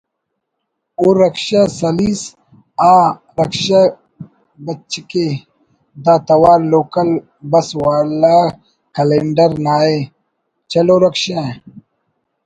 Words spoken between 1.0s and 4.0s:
رکشہ سَلِس“ ……”آ……رکشہ